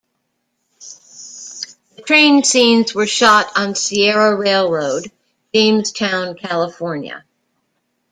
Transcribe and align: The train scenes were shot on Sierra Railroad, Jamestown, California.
The 1.95 2.01
train 2.01 2.43
scenes 2.43 2.95
were 2.95 3.05
shot 3.05 3.51
on 3.55 3.75
Sierra 3.75 4.35
Railroad, 4.35 5.11
Jamestown, 5.53 6.33
California. 6.33 7.23